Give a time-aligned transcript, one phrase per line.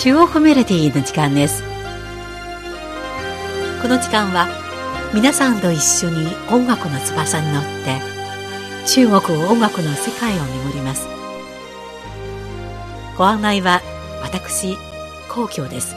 [0.00, 1.64] 中国メロディーの時間です。
[3.82, 4.46] この時間は
[5.12, 7.98] 皆さんと一緒に音楽の翼に乗って
[8.86, 11.08] 中国音楽の世界を巡ります。
[13.16, 13.80] ご案内は
[14.22, 14.76] 私
[15.28, 15.96] 皇居です。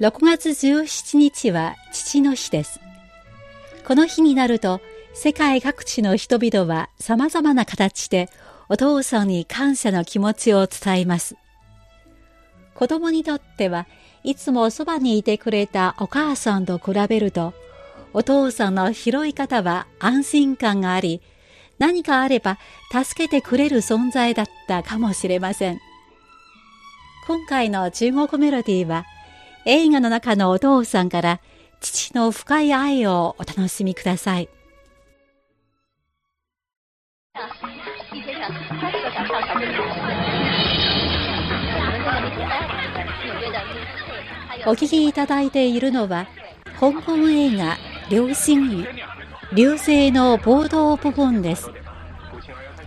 [0.00, 2.87] 6月17日は父の日です。
[3.88, 4.82] この日になると、
[5.14, 8.28] 世界各地の人々は様々な形で
[8.68, 11.36] お父さんに感謝の気持ちを伝えます。
[12.74, 13.86] 子供にとっては
[14.24, 17.54] いつもそばにいてくれたお母さんと比べると、
[18.12, 21.22] お父さんの拾い方は安心感があり、
[21.78, 22.58] 何かあれば
[22.92, 25.78] 助けてくれる存在だったかもしれません。
[27.26, 29.06] 今回の中国メロディーは、
[29.64, 31.40] 映画の中のお父さんから
[31.80, 34.48] 父の深い愛をお楽しみください。
[44.66, 46.26] お聞きいただいているのは、
[46.78, 47.76] 香港映画、
[48.10, 48.86] 流星雨、
[49.54, 51.70] 流星の報道部分です。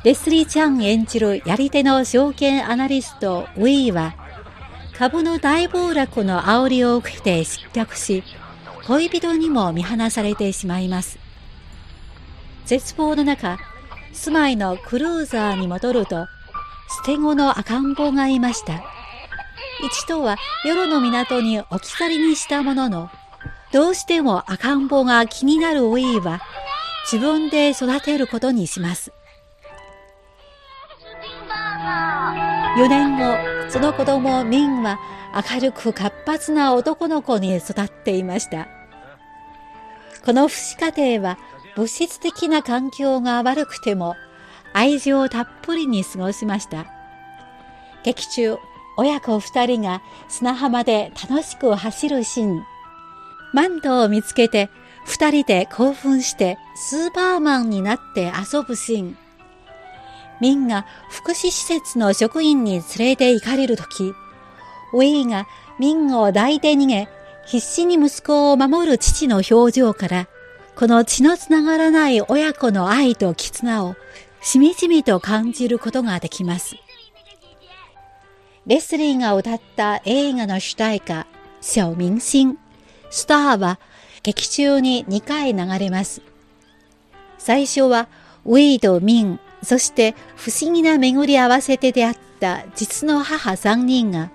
[0.04, 4.16] レスリー・チャン演じるやり手の証券アナリスト、ウィーは、
[4.98, 8.24] 株の大暴落の煽りを受けて失脚し、
[8.88, 11.20] 恋人にも見放されてしまいます。
[12.66, 13.58] 絶望の中、
[14.14, 16.28] 住まいのクルーザーに戻ると、
[16.98, 18.84] 捨て子の赤ん坊がいました。
[19.84, 23.10] 一度は夜の港に置き去りにしたものの、
[23.72, 26.42] どうしても赤ん坊が気になるウィーは、
[27.12, 29.12] 自分で育てることにします。
[32.78, 33.38] 4年後、
[33.70, 34.98] その子供ミンは
[35.54, 38.70] 明るく活発な男の子に育っていました。
[40.24, 41.38] この父子家庭は
[41.76, 44.16] 物質的な環境が悪くても
[44.72, 46.86] 愛情たっぷりに過ごしました。
[48.04, 48.58] 劇中、
[48.96, 52.64] 親子二人が砂浜で楽しく走るシーン。
[53.54, 54.70] マントを見つけて
[55.04, 59.18] 二人で興奮してスーパーマンになって遊ぶシーン。
[60.42, 64.14] ミンが福祉施設の職員に連れて行かれるとき、
[64.94, 65.48] ウィーが
[65.80, 67.08] ミンを抱いて逃げ、
[67.46, 70.28] 必死に息子を守る父の表情から、
[70.76, 73.96] この血のつながらない親子の愛と絆を
[74.42, 76.76] しみじみと感じることができます。
[78.66, 81.28] レスリーが歌った映画の主題歌、
[81.62, 82.58] 小明星、
[83.12, 83.80] スターは
[84.24, 86.22] 劇中に2回流れます。
[87.38, 88.08] 最初は、
[88.46, 94.32] ウィーとミン、そして不思議な巡り合わせで出会った実の母3人が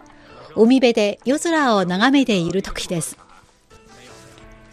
[0.54, 3.18] 海辺で夜空を眺めている時です。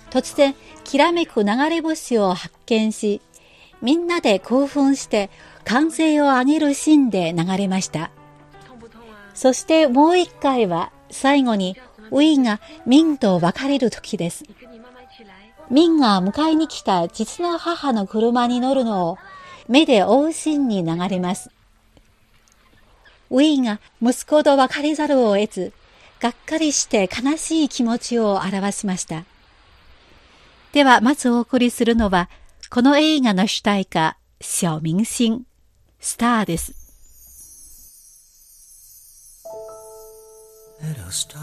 [0.09, 3.19] 突然、きらめく流れ星を発見し、
[3.81, 5.29] みんなで興奮して
[5.65, 8.11] 歓声を上げるシーンで流れました。
[9.33, 11.75] そしてもう一回は最後に
[12.11, 14.45] ウィンがミンと別れる時です。
[15.69, 19.17] ミンが迎えに来た実の母の車に乗るのを
[19.67, 21.49] 目で追うシーンに流れます。
[23.29, 25.73] ウィーが息子と別れざるを得ず、
[26.19, 29.25] がっかりして悲しい気持ちを表しました。
[30.71, 32.29] では、まずお送りするのは、
[32.69, 35.43] この映画の主題歌、小明星、
[35.99, 36.73] スターです。
[40.81, 41.37] Little star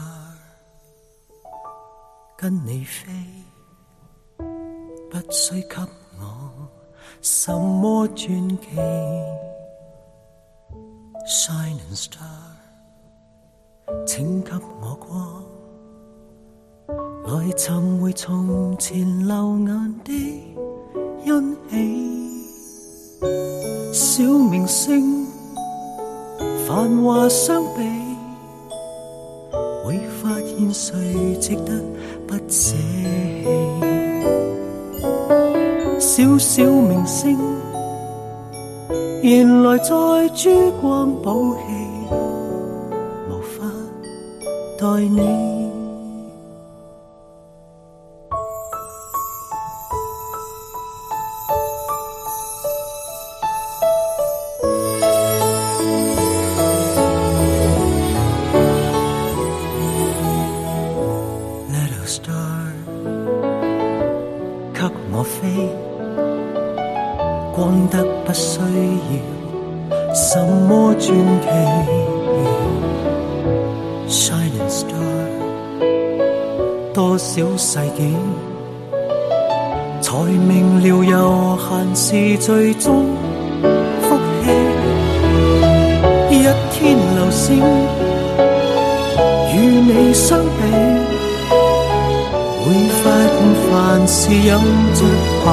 [2.36, 3.06] 跟你飛，
[5.10, 5.80] 不需給
[6.18, 6.79] 我
[7.20, 8.66] 什麼傳奇。
[11.26, 12.56] Shining star，
[14.06, 15.44] 請給我光，
[17.26, 20.12] 來尋回從前流眼的
[21.24, 21.72] 欣喜。
[23.92, 25.26] 小明星，
[26.66, 27.82] 繁華相比，
[29.84, 31.80] 會發現誰值得
[32.26, 33.89] 不捨棄。
[36.20, 37.38] 小小明星，
[39.22, 39.94] 原来在
[40.34, 41.62] 珠光宝气，
[43.30, 43.64] 无法
[44.78, 45.59] 待你。
[77.22, 78.16] 小世纪
[80.00, 83.14] 才明了悠闲是最终
[84.00, 84.48] 福气
[86.30, 86.34] 一
[86.72, 87.58] 天流星
[89.54, 90.48] 与你相比
[92.64, 92.64] 会
[93.02, 93.36] 发现
[93.68, 93.70] 凡
[94.08, 94.56] 事有
[94.94, 95.00] 着
[95.44, 95.46] 限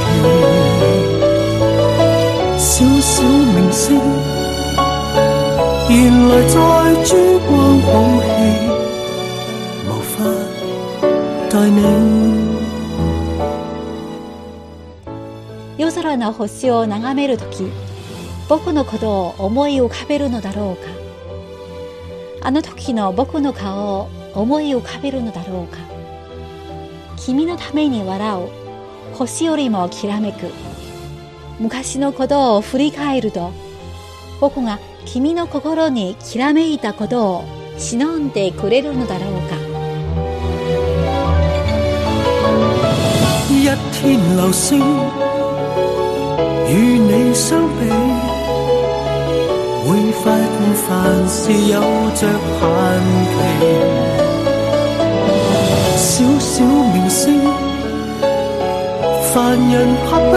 [0.00, 0.02] 期
[2.58, 2.66] 小
[3.02, 4.00] 小明星
[5.90, 5.94] 原
[6.28, 6.54] 来在
[7.04, 7.52] 珠光
[7.82, 7.92] 宝
[8.22, 8.83] 气
[15.78, 17.64] 夜空の星を眺めるとき、
[18.50, 20.90] 僕のことを思い浮かべるのだろうか。
[22.42, 25.78] あの時の僕の顔を思い浮かべるのだろうか。
[27.16, 28.48] 君のために笑う
[29.14, 30.50] 星よりもきらめく。
[31.58, 33.52] 昔のことを振り返ると、
[34.38, 37.44] 僕が君の心にきらめいたことを
[37.78, 39.63] 忍んでくれるのだろうか。
[43.64, 44.78] 一天流星。
[46.68, 47.88] 与你相比，
[49.88, 49.88] 会
[50.22, 50.52] 发现
[50.84, 50.86] 凡
[51.26, 51.40] 事
[51.72, 51.80] 有
[52.14, 52.20] 着
[52.60, 52.62] 限
[53.32, 53.34] 期。
[55.96, 56.04] 小
[56.38, 57.40] 小明星，
[59.32, 59.32] 凡
[59.70, 59.72] 人
[60.04, 60.32] 拍不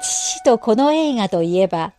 [0.00, 1.92] 父とこの映画といえば、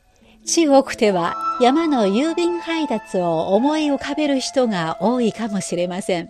[0.48, 6.30] 中国では山の郵便配達を思い浮かべる人が多いかもしれません。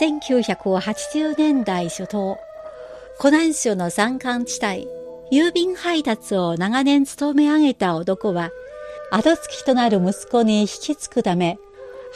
[0.00, 2.36] 1980年代初頭、
[3.20, 4.88] 湖南省の山間地帯、
[5.30, 8.50] 郵便配達を長年務め上げた男は、
[9.12, 11.56] 後付きとなる息子に引き継ぐため、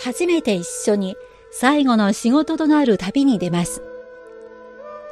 [0.03, 1.17] 初めて一緒に
[1.51, 3.83] 最後の仕事となる旅に出ます。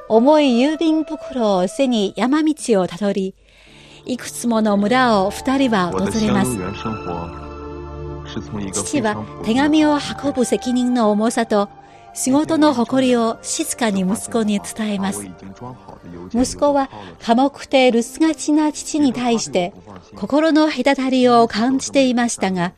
[0.09, 3.35] 重い郵便袋を背に山道をたどり、
[4.05, 6.57] いくつもの村を二人は訪れます。
[8.73, 11.69] 父は手紙を運ぶ責任の重さと
[12.15, 15.29] 仕事の誇りを静かに息子に伝えます。
[16.33, 16.89] 息子は
[17.21, 19.73] 寡黙で留守がちな父に対して
[20.15, 22.73] 心の隔たりを感じていましたが、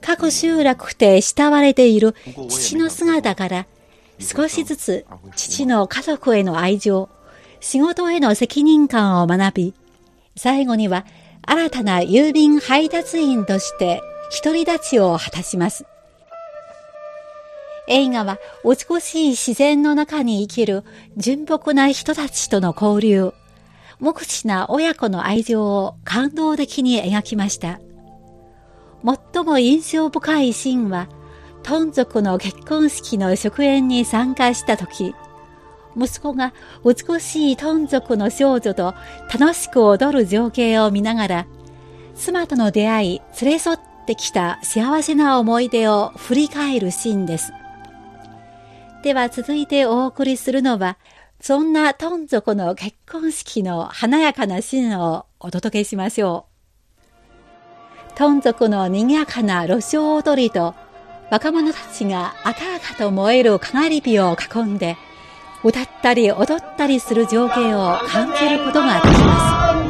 [0.00, 2.14] 各集落で慕われている
[2.48, 3.66] 父の姿から
[4.18, 7.08] 少しずつ父の家族への愛情、
[7.60, 9.74] 仕事への責任感を学び、
[10.36, 11.04] 最後には
[11.42, 14.00] 新たな郵便配達員として
[14.42, 15.84] 独り立ちを果たします。
[17.88, 20.84] 映画は美しい自然の中に生きる
[21.16, 23.32] 純朴な人たちとの交流、
[23.98, 27.80] 無口な親子の愛情を感動的に描きました。
[29.04, 31.08] 最も印象深いシーンは、
[31.62, 35.14] トン族の結婚式の祝宴に参加した時、
[35.96, 36.54] 息子が
[36.84, 38.94] 美しいトン族の少女と
[39.32, 41.46] 楽しく踊る情景を見ながら、
[42.14, 47.52] 妻との出会い、連れ添ってきた幸せな思い出を振り返るシーンです。
[49.02, 50.96] では続いてお送りするのは、
[51.40, 56.51] そんなトン族の結婚式の華やかなシーンをお届けしましょう。
[58.14, 60.74] トン族の賑やかな路上踊りと
[61.30, 64.98] 若者たちが赤々と燃えるかがり火を囲んで
[65.64, 69.81] 歌ったり踊ったりする情景を感じることができます。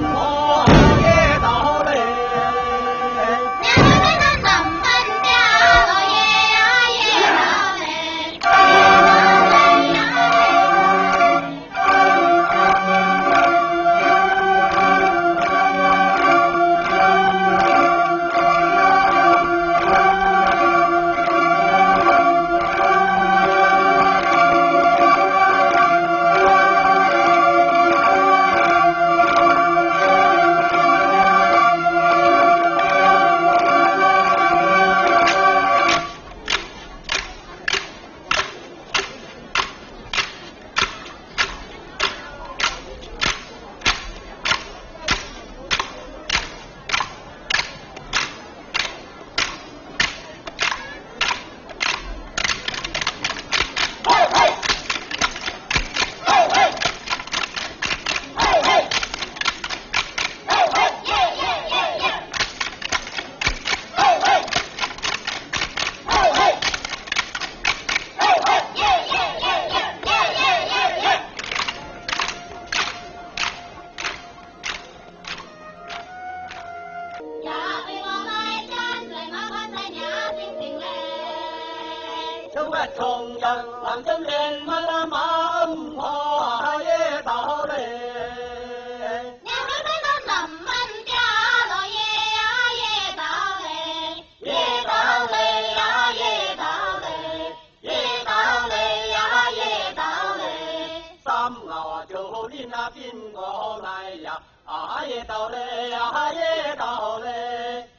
[104.73, 107.91] 啊也到嘞啊也到嘞。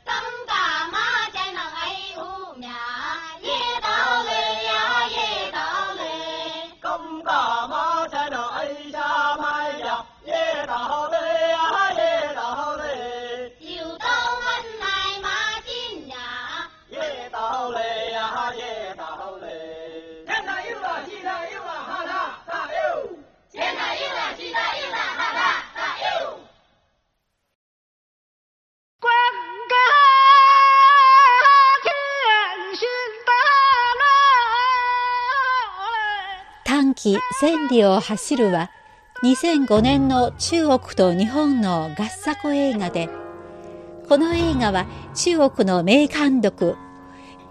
[37.04, 38.72] 短期千里を走るは
[39.24, 43.10] 2005年の中国と日本の合作映画で
[44.08, 46.78] この映画は中国の名監督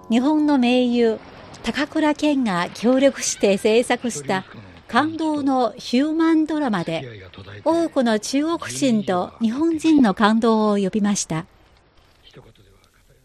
[0.09, 1.18] 日本の名優
[1.62, 4.44] 高倉健が協力して制作した
[4.88, 7.23] 感動のヒューマンドラマで
[7.64, 11.47] 多くの中国人と日本人の感動を呼びました。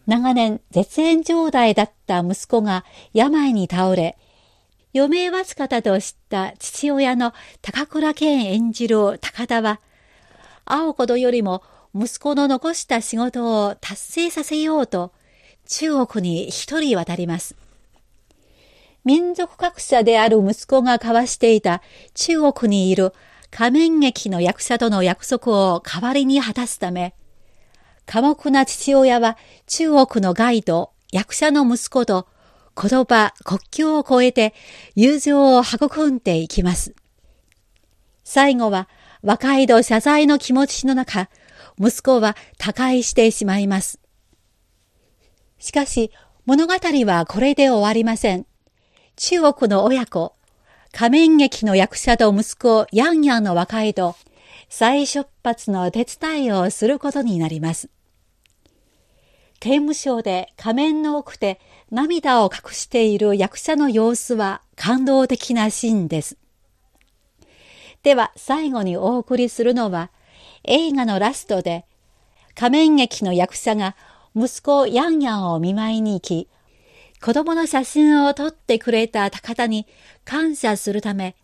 [0.06, 4.16] 長年絶縁状態だった息子が病に倒れ
[4.94, 9.80] 余命わずかだと知った父親の高倉健演じる高田は、
[10.64, 11.62] 会うことよりも
[11.94, 15.12] 息子の残した仕事を達成させようと、
[15.66, 17.54] 中国に一人渡ります。
[19.04, 21.82] 民族学者である息子が交わしていた
[22.14, 23.14] 中国にいる
[23.50, 27.14] 仮面劇の役者との約束を代わりに果たすため、
[28.06, 32.26] 寡黙な父親は中国のガイド、役者の息子と
[32.80, 34.54] 言葉、国境を越えて
[34.94, 36.94] 友情を育んでいきます。
[38.22, 38.88] 最後は
[39.22, 41.28] 和解と謝罪の気持ちの中、
[41.80, 43.98] 息子は他界してしまいます。
[45.58, 46.12] しかし
[46.46, 48.46] 物語はこれで終わりません。
[49.16, 50.34] 中国の親子、
[50.92, 54.14] 仮面劇の役者と息子ヤンヤンの和解と
[54.68, 57.90] 再出発の手伝いをすることになります。
[59.60, 61.60] 刑務所で仮面の奥で
[61.90, 66.36] 涙を隠している役者の様子は感動的なシーンです。
[68.02, 70.10] では最後にお送りするのは
[70.64, 71.84] 映画のラストで
[72.54, 73.96] 仮面劇の役者が
[74.36, 76.48] 息子ヤンヤンを見舞いに行き
[77.20, 79.86] 子供の写真を撮ってくれた高田に
[80.24, 81.34] 感謝するため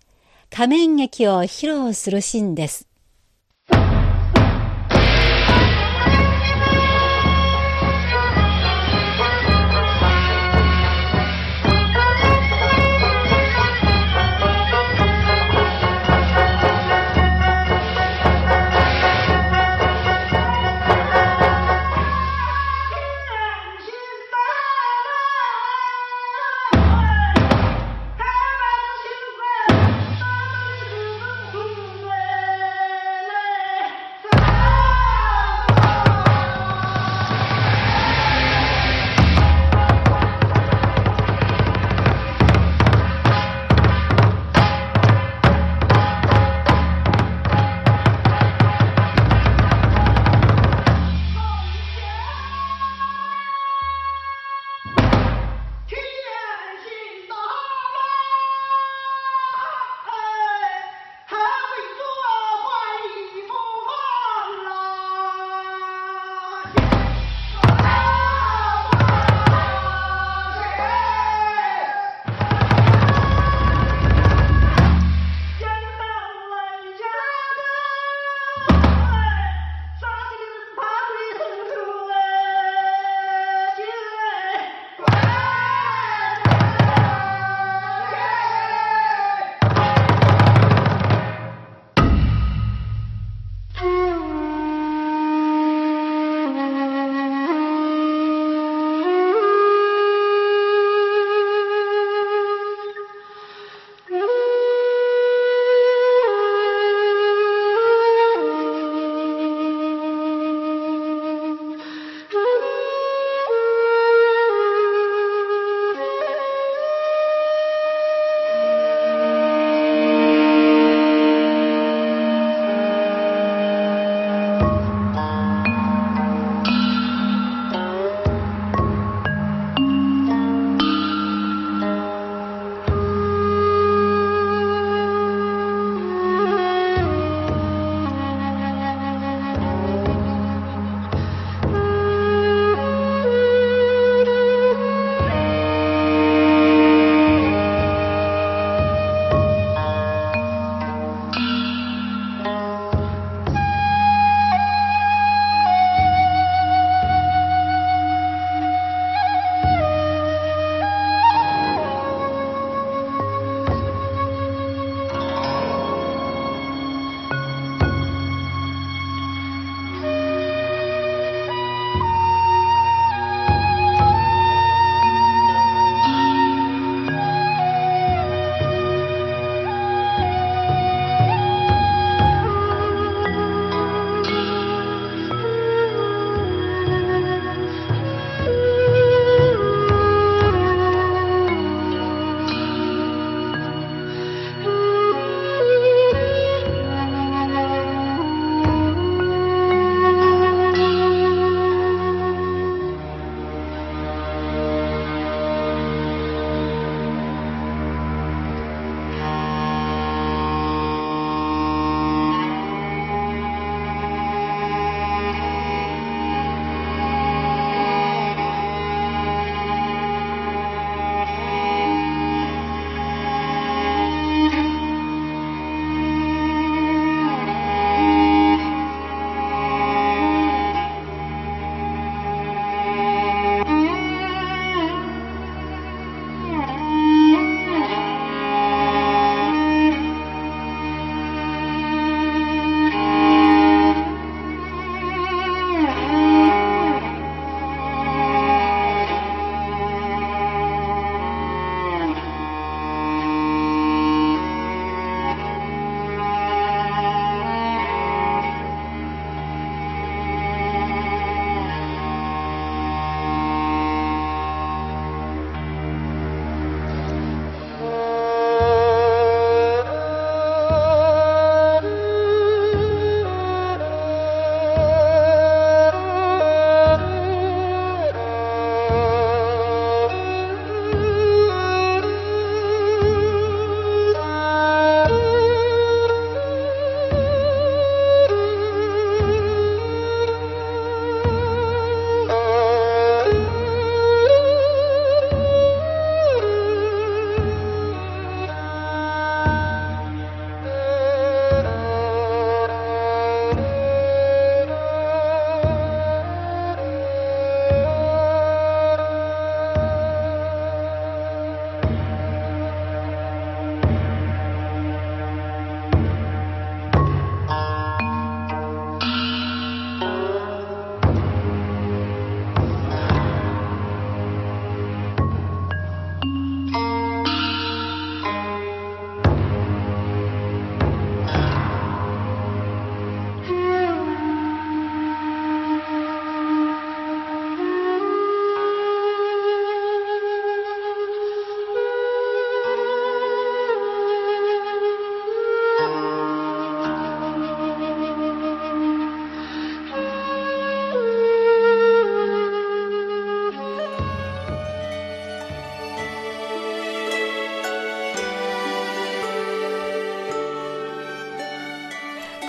[0.50, 2.86] 仮面劇を披露するシーンです。